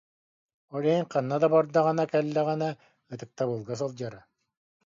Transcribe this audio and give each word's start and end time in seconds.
Ол 0.75 0.83
иһин 0.89 1.05
ханна 1.11 1.37
да 1.43 1.47
бардаҕына-кэллэҕинэ 1.53 2.69
ытыктабылга 3.13 3.73
сылдьара 3.79 4.21